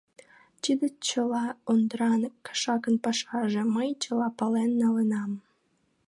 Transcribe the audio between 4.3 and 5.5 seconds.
пален налынам...